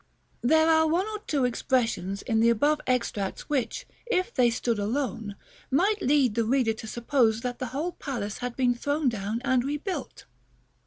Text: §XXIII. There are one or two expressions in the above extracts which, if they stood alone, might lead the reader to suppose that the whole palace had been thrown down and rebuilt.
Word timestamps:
§XXIII. 0.43 0.49
There 0.49 0.67
are 0.67 0.87
one 0.87 1.05
or 1.09 1.19
two 1.27 1.45
expressions 1.45 2.23
in 2.23 2.39
the 2.39 2.49
above 2.49 2.81
extracts 2.87 3.47
which, 3.47 3.85
if 4.07 4.33
they 4.33 4.49
stood 4.49 4.79
alone, 4.79 5.35
might 5.69 6.01
lead 6.01 6.33
the 6.33 6.43
reader 6.43 6.73
to 6.73 6.87
suppose 6.87 7.41
that 7.41 7.59
the 7.59 7.67
whole 7.67 7.91
palace 7.91 8.39
had 8.39 8.55
been 8.55 8.73
thrown 8.73 9.09
down 9.09 9.43
and 9.45 9.63
rebuilt. 9.63 10.25